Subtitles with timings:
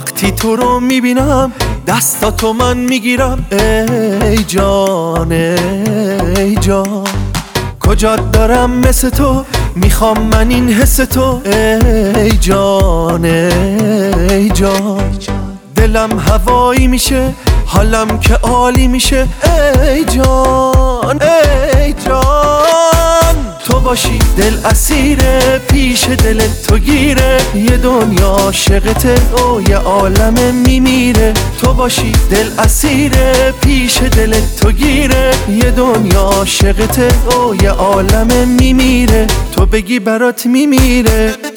[0.00, 1.52] وقتی تو رو می‌بینم
[1.86, 3.44] دستاتو من می‌گیرم.
[4.22, 7.04] ای جان ای جان.
[7.80, 9.44] کجا دارم مثل تو؟
[9.74, 11.40] می‌خوام من این حس تو.
[12.16, 15.18] ای جان ای جان.
[15.76, 17.34] دلم هوایی میشه
[17.66, 19.28] حالم که عالی میشه.
[19.82, 22.49] ای جان ای جان.
[23.90, 27.38] باشی دل اسیره پیش دل تو گیره.
[27.54, 31.32] یه دنیا عاشقته او یه عالم میمیره.
[31.60, 35.30] تو باشی دل اسیره پیش دل تو گیره.
[35.48, 39.26] یه دنیا عاشقته او یه عالم میمیره.
[39.52, 41.49] تو بگی برات میمیره.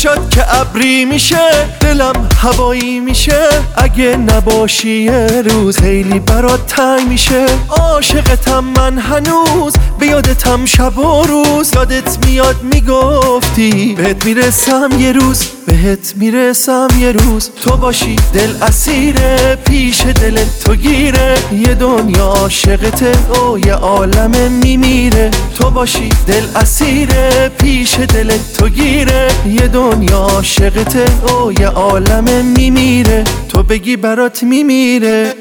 [0.00, 3.48] چشات که ابری میشه دلم هوایی میشه.
[3.76, 7.46] اگه نباشی یه روز خیلی برات تنگ میشه.
[7.68, 11.74] عاشقتم من هنوز به یادتم شب و روز.
[11.74, 17.50] یادت میاد می‌گفتی بهت می‌رسم یه روز بهت می‌رسم یه روز.
[17.62, 21.34] تو باشی دل اسیره پیش دل تو گیره.
[21.52, 25.30] یه دنیا عاشقته او یه عالم میمیره.
[25.60, 29.28] تو باشی دل اسیره پیش دل تو گیره.
[29.46, 33.24] یه دنیا عاشقته او یه عالم میمیره.
[33.48, 35.34] تو بگی برات میمیره.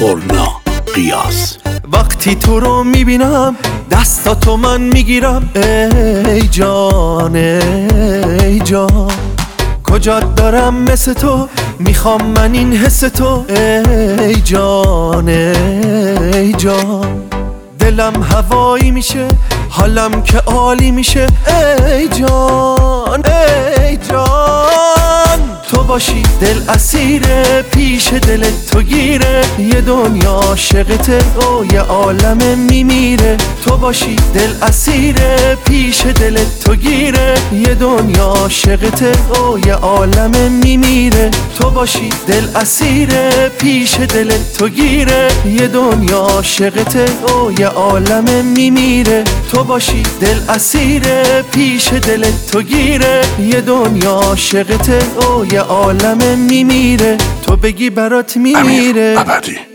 [0.00, 0.60] برنا
[0.94, 1.58] قیاس.
[1.92, 3.56] وقتی تو رو می‌بینم
[3.90, 5.50] دستاتو من می‌گیرم.
[5.54, 9.12] ای جان ای جان.
[9.98, 11.48] کجا دارم مثل تو.
[11.78, 13.44] می‌خوام من این حس تو.
[14.18, 17.22] ای جان ای جان.
[17.78, 19.28] دلم هوایی میشه
[19.68, 21.26] حالم که عالی میشه.
[21.88, 25.40] ای جان ای جان.
[25.88, 29.42] باشی دل اسیره پیش دل تو گیره.
[29.58, 33.36] یه دنیا عاشقته او یه عالم میمیره.
[33.64, 37.34] تو باشی دل اسیره پیش دل تو گیره.
[37.52, 41.30] یه دنیا عاشقته او یه عالم میمیره.
[41.58, 45.28] تو باشی دل اسیره پیش دل تو گیره.
[45.44, 49.24] یه دنیا عاشقته او یه عالم میمیره.
[49.52, 53.20] تو باشی دل اسیره پیش دل تو گیره.
[53.40, 57.16] یه دنیا عاشقته او یه عالم میمیره.
[57.42, 59.14] تو بگی برات میمیره.
[59.18, 59.67] ابدی.